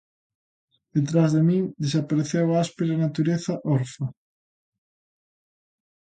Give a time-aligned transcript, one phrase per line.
[0.97, 4.07] Detrás de min desapareceu a áspera natureza orfa.